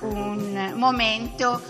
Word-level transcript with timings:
Un 0.00 0.72
momento 0.74 1.62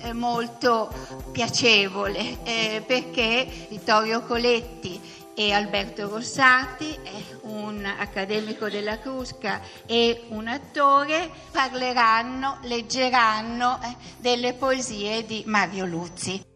eh, 0.00 0.14
molto 0.14 0.90
piacevole 1.30 2.42
eh, 2.42 2.82
perché 2.86 3.66
Vittorio 3.68 4.22
Coletti 4.22 4.98
e 5.34 5.52
Alberto 5.52 6.08
Rossati, 6.08 6.98
un 7.42 7.84
accademico 7.84 8.70
della 8.70 8.98
Crusca 8.98 9.60
e 9.84 10.24
un 10.28 10.48
attore, 10.48 11.30
parleranno, 11.52 12.60
leggeranno 12.62 13.78
eh, 13.82 13.94
delle 14.16 14.54
poesie 14.54 15.26
di 15.26 15.42
Mario 15.44 15.84
Luzzi. 15.84 16.55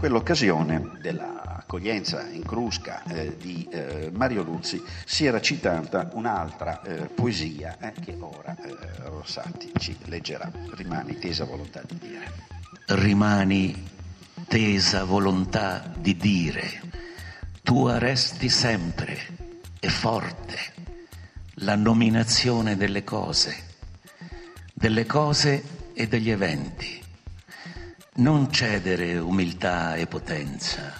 Quell'occasione 0.00 0.92
dell'accoglienza 0.98 2.26
in 2.30 2.42
Crusca 2.42 3.02
eh, 3.02 3.36
di 3.36 3.68
eh, 3.70 4.10
Mario 4.14 4.42
Luzzi 4.42 4.82
si 5.04 5.26
era 5.26 5.42
citata 5.42 6.08
un'altra 6.14 6.80
eh, 6.80 7.04
poesia 7.08 7.76
eh, 7.78 7.92
che 8.00 8.16
ora 8.18 8.56
eh, 8.56 8.74
Rossati 9.10 9.70
ci 9.78 9.94
leggerà. 10.06 10.50
Rimani 10.70 11.18
tesa 11.18 11.44
volontà 11.44 11.82
di 11.86 11.98
dire. 11.98 12.32
Rimani 12.86 13.90
tesa 14.48 15.04
volontà 15.04 15.92
di 15.94 16.16
dire. 16.16 16.80
Tu 17.62 17.86
resti 17.86 18.48
sempre 18.48 19.18
e 19.80 19.90
forte 19.90 20.56
la 21.56 21.76
nominazione 21.76 22.74
delle 22.74 23.04
cose, 23.04 23.54
delle 24.72 25.04
cose 25.04 25.62
e 25.92 26.08
degli 26.08 26.30
eventi 26.30 26.99
non 28.20 28.52
cedere 28.52 29.16
umiltà 29.16 29.94
e 29.94 30.06
potenza, 30.06 30.92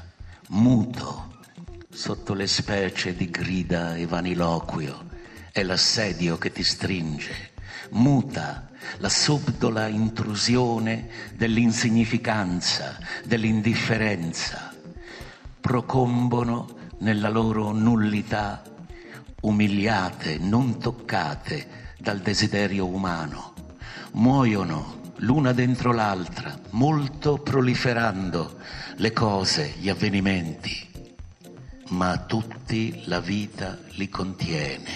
muto 0.48 1.38
sotto 1.91 2.33
le 2.33 2.46
specie 2.46 3.15
di 3.15 3.29
grida 3.29 3.95
e 3.95 4.07
vaniloquio, 4.07 5.04
è 5.52 5.62
l'assedio 5.62 6.38
che 6.38 6.51
ti 6.51 6.65
stringe, 6.65 7.51
muta 7.90 8.71
la 8.99 9.10
subdola 9.10 9.87
intrusione 9.88 11.09
dell'insignificanza, 11.35 12.96
dell'indifferenza, 13.24 14.74
procombono 15.60 16.74
nella 17.01 17.29
loro 17.29 17.73
nullità, 17.73 18.62
umiliate, 19.43 20.38
non 20.38 20.80
toccate 20.80 21.93
dal 21.99 22.21
desiderio 22.21 22.87
umano, 22.87 23.52
muoiono 24.12 24.99
l'una 25.21 25.52
dentro 25.52 25.93
l'altra, 25.93 26.59
molto 26.71 27.38
proliferando 27.38 28.59
le 28.96 29.13
cose, 29.13 29.74
gli 29.79 29.88
avvenimenti, 29.88 30.88
ma 31.88 32.18
tutti 32.18 33.02
la 33.07 33.21
vita 33.21 33.79
li 33.90 34.09
contiene, 34.09 34.90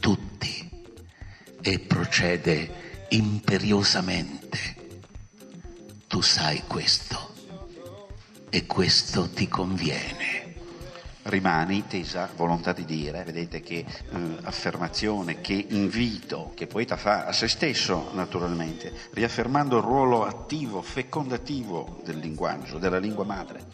tutti, 0.00 0.70
e 1.60 1.78
procede 1.78 3.06
imperiosamente. 3.10 4.58
Tu 6.08 6.20
sai 6.20 6.62
questo. 6.66 7.30
E 8.50 8.66
questo 8.66 9.30
ti 9.30 9.48
conviene 9.48 10.51
rimani 11.24 11.86
tesa 11.86 12.28
volontà 12.34 12.72
di 12.72 12.84
dire, 12.84 13.22
vedete 13.24 13.60
che 13.60 13.84
eh, 13.84 13.86
affermazione, 14.42 15.40
che 15.40 15.66
invito 15.70 16.52
che 16.54 16.66
poeta 16.66 16.96
fa 16.96 17.26
a 17.26 17.32
se 17.32 17.48
stesso 17.48 18.10
naturalmente, 18.14 18.92
riaffermando 19.12 19.76
il 19.78 19.84
ruolo 19.84 20.24
attivo, 20.24 20.82
fecondativo 20.82 22.00
del 22.04 22.18
linguaggio, 22.18 22.78
della 22.78 22.98
lingua 22.98 23.24
madre. 23.24 23.64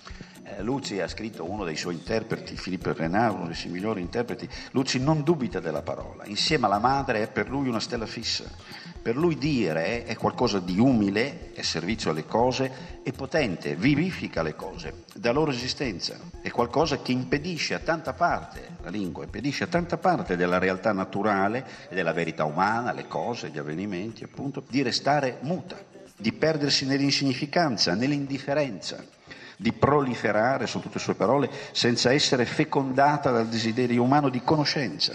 Luci 0.62 1.00
ha 1.00 1.08
scritto 1.08 1.48
uno 1.48 1.64
dei 1.64 1.76
suoi 1.76 1.94
interpreti, 1.94 2.56
Filippo 2.56 2.92
Renard, 2.92 3.36
uno 3.36 3.46
dei 3.46 3.54
suoi 3.54 3.72
migliori 3.72 4.00
interpreti, 4.00 4.48
Luci 4.72 4.98
non 4.98 5.22
dubita 5.22 5.60
della 5.60 5.82
parola, 5.82 6.24
insieme 6.26 6.66
alla 6.66 6.78
madre 6.78 7.22
è 7.22 7.28
per 7.28 7.48
lui 7.48 7.68
una 7.68 7.80
stella 7.80 8.06
fissa, 8.06 8.44
per 9.00 9.16
lui 9.16 9.38
dire 9.38 10.04
è 10.04 10.16
qualcosa 10.16 10.58
di 10.58 10.78
umile, 10.78 11.52
è 11.52 11.62
servizio 11.62 12.10
alle 12.10 12.26
cose, 12.26 13.00
è 13.02 13.12
potente, 13.12 13.76
vivifica 13.76 14.42
le 14.42 14.56
cose, 14.56 15.04
dà 15.14 15.30
loro 15.30 15.52
esistenza, 15.52 16.18
è 16.42 16.50
qualcosa 16.50 17.00
che 17.00 17.12
impedisce 17.12 17.74
a 17.74 17.78
tanta 17.78 18.12
parte, 18.12 18.76
la 18.82 18.90
lingua 18.90 19.24
impedisce 19.24 19.64
a 19.64 19.68
tanta 19.68 19.96
parte 19.96 20.36
della 20.36 20.58
realtà 20.58 20.92
naturale 20.92 21.66
e 21.88 21.94
della 21.94 22.12
verità 22.12 22.44
umana, 22.44 22.92
le 22.92 23.06
cose, 23.06 23.50
gli 23.50 23.58
avvenimenti 23.58 24.24
appunto, 24.24 24.62
di 24.68 24.82
restare 24.82 25.38
muta, 25.42 25.78
di 26.16 26.32
perdersi 26.32 26.84
nell'insignificanza, 26.84 27.94
nell'indifferenza 27.94 29.16
di 29.60 29.72
proliferare, 29.72 30.68
sono 30.68 30.84
tutte 30.84 31.00
sue 31.00 31.16
parole, 31.16 31.50
senza 31.72 32.12
essere 32.12 32.44
fecondata 32.44 33.32
dal 33.32 33.48
desiderio 33.48 34.04
umano 34.04 34.28
di 34.28 34.40
conoscenza, 34.44 35.12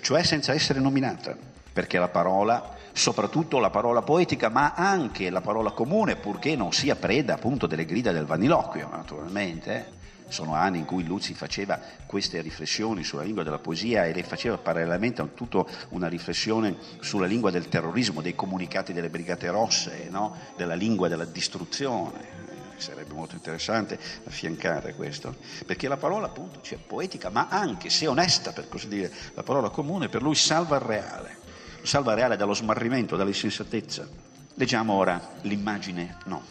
cioè 0.00 0.22
senza 0.22 0.54
essere 0.54 0.80
nominata, 0.80 1.36
perché 1.74 1.98
la 1.98 2.08
parola, 2.08 2.74
soprattutto 2.92 3.58
la 3.58 3.68
parola 3.68 4.00
poetica, 4.00 4.48
ma 4.48 4.72
anche 4.72 5.28
la 5.28 5.42
parola 5.42 5.72
comune, 5.72 6.16
purché 6.16 6.56
non 6.56 6.72
sia 6.72 6.96
preda 6.96 7.34
appunto 7.34 7.66
delle 7.66 7.84
grida 7.84 8.12
del 8.12 8.24
vaniloquio, 8.24 8.88
naturalmente, 8.90 9.74
eh. 9.74 10.32
sono 10.32 10.54
anni 10.54 10.78
in 10.78 10.86
cui 10.86 11.04
Luzzi 11.04 11.34
faceva 11.34 11.78
queste 12.06 12.40
riflessioni 12.40 13.04
sulla 13.04 13.24
lingua 13.24 13.42
della 13.42 13.58
poesia 13.58 14.06
e 14.06 14.14
le 14.14 14.22
faceva 14.22 14.56
parallelamente 14.56 15.20
a 15.20 15.26
tutta 15.26 15.62
una 15.90 16.08
riflessione 16.08 16.74
sulla 17.00 17.26
lingua 17.26 17.50
del 17.50 17.68
terrorismo, 17.68 18.22
dei 18.22 18.34
comunicati 18.34 18.94
delle 18.94 19.10
brigate 19.10 19.50
rosse, 19.50 20.08
no? 20.08 20.34
della 20.56 20.74
lingua 20.74 21.08
della 21.08 21.26
distruzione 21.26 22.45
sarebbe 22.80 23.14
molto 23.14 23.34
interessante 23.34 23.98
affiancare 24.24 24.94
questo, 24.94 25.36
perché 25.64 25.88
la 25.88 25.96
parola 25.96 26.26
appunto 26.26 26.60
c'è 26.60 26.76
poetica, 26.76 27.30
ma 27.30 27.48
anche, 27.48 27.90
se 27.90 28.06
onesta 28.06 28.52
per 28.52 28.68
così 28.68 28.88
dire, 28.88 29.12
la 29.34 29.42
parola 29.42 29.70
comune 29.70 30.08
per 30.08 30.22
lui 30.22 30.34
salva 30.34 30.76
il 30.76 30.82
reale, 30.82 31.38
salva 31.82 32.12
il 32.12 32.18
reale 32.18 32.36
dallo 32.36 32.54
smarrimento, 32.54 33.16
dall'insensatezza. 33.16 34.08
Leggiamo 34.54 34.94
ora 34.94 35.34
l'immagine 35.42 36.16
no. 36.24 36.42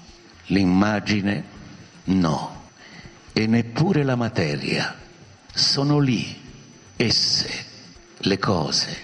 L'immagine 0.48 1.44
no, 2.06 2.70
e 3.34 3.48
neppure 3.48 4.04
la 4.04 4.16
materia, 4.16 4.96
sono 5.54 6.00
lì, 6.00 6.42
esse, 6.96 7.66
le 8.18 8.38
cose, 8.38 8.98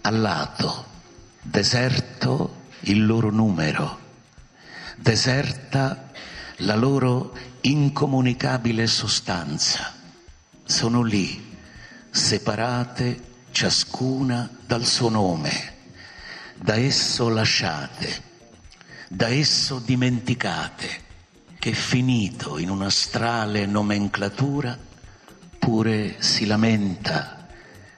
a 0.00 0.10
lato, 0.10 0.86
deserto 1.42 2.66
il 2.80 3.04
loro 3.04 3.30
numero, 3.30 3.98
deserta 4.96 6.07
la 6.58 6.74
loro 6.74 7.36
incomunicabile 7.60 8.86
sostanza. 8.86 9.94
Sono 10.64 11.02
lì, 11.02 11.56
separate 12.10 13.20
ciascuna 13.50 14.48
dal 14.66 14.84
suo 14.84 15.08
nome, 15.08 15.74
da 16.56 16.74
esso 16.74 17.28
lasciate, 17.28 18.22
da 19.08 19.28
esso 19.28 19.78
dimenticate, 19.78 21.06
che 21.58 21.72
finito 21.72 22.58
in 22.58 22.70
una 22.70 22.90
strale 22.90 23.66
nomenclatura 23.66 24.78
pure 25.58 26.16
si 26.22 26.46
lamenta 26.46 27.46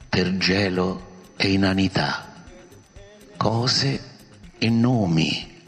per 0.09 0.37
gelo 0.39 1.29
e 1.37 1.53
inanità, 1.53 2.33
cose 3.37 4.09
e 4.59 4.69
nomi 4.71 5.60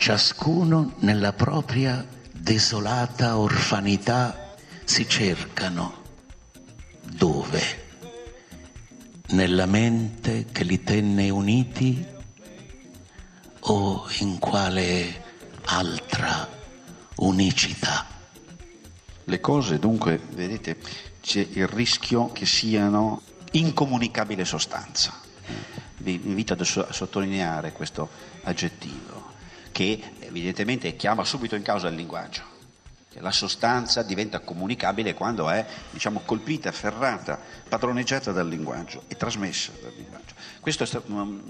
ciascuno 0.00 0.94
nella 1.00 1.34
propria 1.34 2.08
desolata 2.32 3.36
orfanità 3.36 4.54
si 4.82 5.06
cercano. 5.06 6.02
Dove? 7.02 7.60
Nella 9.32 9.66
mente 9.66 10.46
che 10.50 10.64
li 10.64 10.82
tenne 10.82 11.28
uniti 11.28 12.02
o 13.60 14.06
in 14.20 14.38
quale 14.38 15.22
altra 15.66 16.48
unicità? 17.16 18.06
Le 19.24 19.40
cose 19.40 19.78
dunque, 19.78 20.18
vedete, 20.30 20.78
c'è 21.20 21.46
il 21.46 21.68
rischio 21.68 22.32
che 22.32 22.46
siano 22.46 23.20
incomunicabile 23.52 24.46
sostanza. 24.46 25.12
Vi 25.98 26.14
invito 26.24 26.54
a 26.54 26.64
sottolineare 26.64 27.72
questo 27.72 28.08
aggettivo 28.44 29.30
che 29.72 30.00
evidentemente 30.20 30.96
chiama 30.96 31.24
subito 31.24 31.54
in 31.54 31.62
causa 31.62 31.88
il 31.88 31.94
linguaggio. 31.94 32.58
La 33.14 33.32
sostanza 33.32 34.02
diventa 34.02 34.38
comunicabile 34.38 35.14
quando 35.14 35.50
è 35.50 35.66
diciamo, 35.90 36.22
colpita, 36.24 36.68
afferrata, 36.68 37.40
padroneggiata 37.68 38.30
dal 38.30 38.48
linguaggio 38.48 39.02
e 39.08 39.16
trasmessa 39.16 39.72
dal 39.82 39.92
linguaggio. 39.96 40.34
Questo 40.60 40.84
è 40.84 40.88
un, 41.06 41.40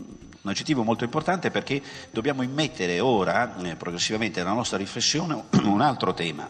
un 0.43 0.51
aggettivo 0.51 0.83
molto 0.83 1.05
importante 1.05 1.51
perché 1.51 1.83
dobbiamo 2.11 2.43
immettere 2.43 2.99
ora, 3.01 3.57
eh, 3.63 3.77
progressivamente, 3.77 4.41
nella 4.41 4.55
nostra 4.55 4.79
riflessione 4.79 5.45
un 5.63 5.81
altro 5.83 6.15
tema, 6.15 6.49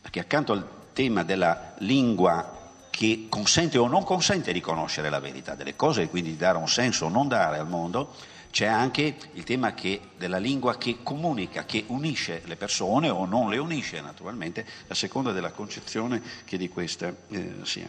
perché 0.00 0.18
accanto 0.20 0.52
al 0.52 0.66
tema 0.92 1.22
della 1.22 1.74
lingua 1.78 2.56
che 2.90 3.26
consente 3.28 3.78
o 3.78 3.86
non 3.86 4.02
consente 4.02 4.52
di 4.52 4.60
conoscere 4.60 5.08
la 5.08 5.20
verità 5.20 5.54
delle 5.54 5.76
cose 5.76 6.02
e 6.02 6.08
quindi 6.08 6.30
di 6.30 6.36
dare 6.36 6.58
un 6.58 6.68
senso 6.68 7.06
o 7.06 7.08
non 7.08 7.28
dare 7.28 7.58
al 7.58 7.68
mondo, 7.68 8.12
C'è 8.50 8.66
anche 8.66 9.16
il 9.34 9.44
tema 9.44 9.74
che, 9.74 10.00
della 10.16 10.38
lingua 10.38 10.76
che 10.78 10.98
comunica, 11.02 11.64
che 11.64 11.84
unisce 11.88 12.42
le 12.46 12.56
persone 12.56 13.08
o 13.08 13.24
non 13.26 13.50
le 13.50 13.58
unisce 13.58 14.00
naturalmente, 14.00 14.66
a 14.88 14.94
seconda 14.94 15.32
della 15.32 15.52
concezione 15.52 16.22
che 16.44 16.56
di 16.56 16.68
questa 16.68 17.14
eh, 17.28 17.54
si. 17.62 17.86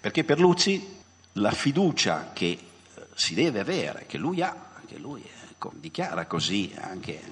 Perché 0.00 0.24
per 0.24 0.38
Luzzi 0.38 0.94
la 1.32 1.50
fiducia 1.50 2.30
che 2.32 2.46
eh, 2.46 2.60
si 3.14 3.34
deve 3.34 3.60
avere, 3.60 4.04
che 4.06 4.18
lui 4.18 4.40
ha, 4.40 4.54
che 4.86 4.98
lui 4.98 5.22
ecco, 5.50 5.72
dichiara 5.74 6.26
così 6.26 6.72
anche 6.78 7.12
eh, 7.12 7.22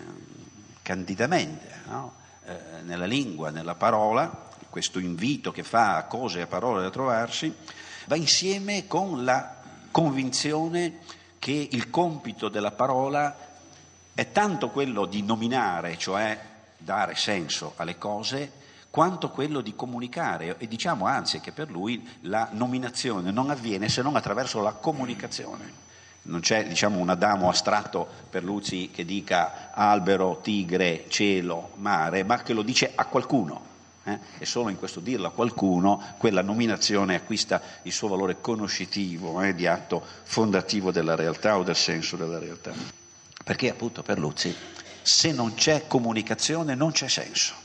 candidamente, 0.83 1.81
no? 1.87 2.15
eh, 2.45 2.83
nella 2.83 3.07
lingua, 3.07 3.51
nella 3.51 3.75
parola, 3.75 4.51
questo 4.69 4.99
invito 4.99 5.53
che 5.53 5.63
fa 5.63 5.97
a 5.97 6.05
cose 6.05 6.41
e 6.41 6.43
a 6.43 6.47
parole 6.47 6.83
da 6.83 6.91
trovarsi, 6.91 7.55
va 8.07 8.17
insieme 8.17 8.87
con 8.87 9.25
la 9.25 9.63
convinzione 9.91 10.99
che 11.45 11.69
il 11.73 11.91
compito 11.91 12.49
della 12.49 12.71
parola 12.71 13.37
è 14.15 14.33
tanto 14.33 14.71
quello 14.71 15.05
di 15.05 15.23
nominare, 15.23 15.99
cioè 15.99 16.41
dare 16.79 17.17
senso 17.17 17.75
alle 17.77 17.99
cose, 17.99 18.51
quanto 18.89 19.29
quello 19.29 19.61
di 19.61 19.77
comunicare 19.77 20.57
e 20.57 20.67
diciamo 20.67 21.05
anzi 21.05 21.41
che 21.41 21.53
per 21.53 21.71
lui 21.71 22.19
la 22.23 22.49
nominazione 22.53 23.31
non 23.31 23.51
avviene 23.51 23.91
se 23.91 24.01
non 24.01 24.17
attraverso 24.17 24.63
la 24.63 24.73
comunicazione. 24.73 25.71
Non 26.23 26.41
c'è 26.41 26.67
diciamo, 26.67 26.99
un 26.99 27.11
Adamo 27.11 27.51
astratto 27.51 28.09
per 28.31 28.43
Luzzi 28.43 28.89
che 28.91 29.05
dica 29.05 29.71
albero, 29.75 30.41
tigre, 30.43 31.05
cielo, 31.09 31.73
mare, 31.75 32.25
ma 32.25 32.39
che 32.39 32.55
lo 32.55 32.63
dice 32.63 32.93
a 32.95 33.05
qualcuno. 33.05 33.74
Eh? 34.05 34.19
E 34.39 34.45
solo 34.45 34.69
in 34.69 34.77
questo 34.77 35.01
dirlo 35.01 35.27
a 35.29 35.33
qualcuno 35.33 36.15
quella 36.19 36.43
nominazione 36.43 37.15
acquista 37.15 37.61
il 37.83 37.93
suo 37.93 38.09
valore 38.09 38.41
conoscitivo 38.41 39.41
eh, 39.41 39.55
di 39.55 39.67
atto 39.67 40.05
fondativo 40.25 40.91
della 40.91 41.15
realtà 41.15 41.57
o 41.57 41.63
del 41.63 41.77
senso 41.77 42.17
della 42.17 42.39
realtà. 42.39 42.73
Perché 43.43 43.71
appunto 43.71 44.03
per 44.03 44.19
Luzzi 44.19 44.55
se 45.01 45.33
non 45.33 45.55
c'è 45.55 45.87
comunicazione 45.87 46.75
non 46.75 46.93
c'è 46.93 47.09
senso. 47.09 47.64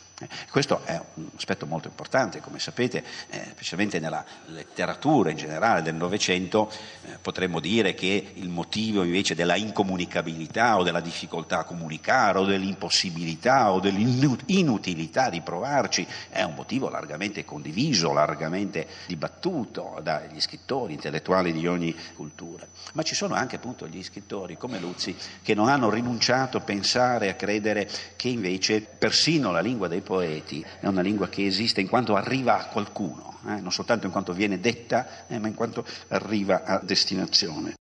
Questo 0.52 0.82
è 0.84 1.02
un 1.14 1.30
aspetto 1.36 1.66
molto 1.66 1.88
importante, 1.88 2.42
come 2.42 2.60
sapete, 2.60 3.04
eh, 3.30 3.42
specialmente 3.52 4.00
nella 4.00 4.26
letteratura 4.48 5.30
in 5.30 5.38
generale 5.38 5.82
del 5.82 5.96
Novecento, 5.96 6.70
eh, 7.06 7.18
potremmo 7.22 7.62
dire 7.62 7.94
che 7.94 8.32
il 8.34 8.50
motivo 8.50 9.04
invece 9.04 9.34
della 9.34 9.56
incomunicabilità 9.56 10.78
o 10.78 10.84
della 10.84 11.00
difficoltà 11.00 11.60
a 11.60 11.64
comunicare 11.64 12.40
o 12.40 12.46
dell'impossibilità 12.46 13.72
o 13.72 13.80
dell'inutilità 13.80 15.30
di 15.30 15.40
provarci 15.40 16.06
è 16.30 16.44
un 16.44 16.54
motivo 16.54 16.90
largamente 16.90 17.46
condiviso, 17.46 18.12
largamente 18.12 18.88
dibattuto 19.08 20.00
dagli 20.04 20.42
scrittori 20.42 20.94
intellettuali 20.94 21.54
di 21.54 21.66
ogni 21.66 21.96
cultura. 22.14 22.68
Ma 22.94 23.04
ci 23.04 23.16
sono 23.16 23.36
anche 23.36 23.56
appunto 23.56 23.88
gli 23.88 24.04
scrittori 24.04 24.58
come 24.58 24.80
Luzzi 24.80 25.16
che 25.42 25.54
non 25.54 25.70
hanno 25.70 25.90
rinunciato 25.90 26.58
a 26.58 26.62
pensare, 26.62 27.30
a 27.30 27.36
credere 27.36 27.90
che 28.18 28.28
invece 28.28 28.82
persino 28.82 29.52
la 29.52 29.62
lingua 29.62 29.88
dei 29.88 30.02
poeti, 30.10 30.66
è 30.80 30.88
una 30.88 31.02
lingua 31.02 31.30
che 31.30 31.46
esiste 31.46 31.82
in 31.82 31.88
quanto 31.88 32.16
arriva 32.16 32.58
a 32.58 32.66
qualcuno, 32.66 33.38
eh? 33.46 33.62
non 33.62 33.72
soltanto 33.72 34.08
in 34.08 34.12
quanto 34.12 34.34
viene 34.34 34.60
detta, 34.60 35.28
eh, 35.28 35.38
ma 35.38 35.48
in 35.48 35.54
quanto 35.54 35.86
arriva 36.08 36.64
a 36.64 36.80
destinazione. 36.82 37.78